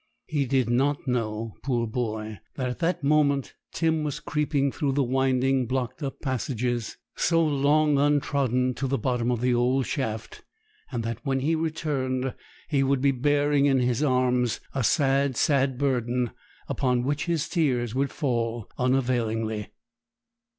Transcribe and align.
He 0.25 0.47
did 0.47 0.67
not 0.67 1.07
know, 1.07 1.53
poor 1.61 1.85
boy, 1.85 2.39
that 2.55 2.67
at 2.67 2.79
that 2.79 3.03
moment 3.03 3.53
Tim 3.71 4.03
was 4.03 4.19
creeping 4.19 4.71
through 4.71 4.93
the 4.93 5.03
winding, 5.03 5.67
blocked 5.67 6.01
up 6.01 6.21
passages, 6.21 6.97
so 7.15 7.45
long 7.45 7.99
untrodden, 7.99 8.73
to 8.73 8.87
the 8.87 8.97
bottom 8.97 9.29
of 9.29 9.41
the 9.41 9.53
old 9.53 9.85
shaft; 9.85 10.43
and 10.91 11.03
that 11.03 11.23
when 11.23 11.41
he 11.41 11.53
returned 11.53 12.33
he 12.67 12.81
would 12.81 13.01
be 13.01 13.11
bearing 13.11 13.67
in 13.67 13.77
his 13.77 14.01
arms 14.01 14.59
a 14.73 14.83
sad, 14.83 15.37
sad 15.37 15.77
burden, 15.77 16.31
upon 16.67 17.03
which 17.03 17.27
his 17.27 17.47
tears 17.47 17.93
would 17.93 18.09
fall 18.09 18.67
unavailingly. 18.79 19.69